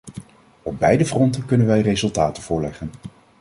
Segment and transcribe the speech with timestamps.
[0.63, 2.89] Op beide fronten kunnen wij resultaten voorleggen.